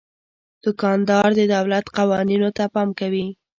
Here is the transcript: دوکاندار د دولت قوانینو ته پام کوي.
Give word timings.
دوکاندار 0.63 1.29
د 1.39 1.41
دولت 1.55 1.85
قوانینو 1.97 2.49
ته 2.57 2.63
پام 2.73 2.89
کوي. 2.99 3.25